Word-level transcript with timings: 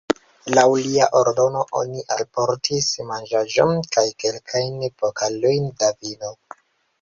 Laŭ 0.57 0.61
lia 0.85 1.07
ordono 1.19 1.61
oni 1.81 2.01
alportis 2.15 2.87
manĝaĵon 3.11 3.75
kaj 3.97 4.05
kelkajn 4.25 4.83
pokalojn 5.03 5.71
da 5.85 5.93
vino. 6.01 6.35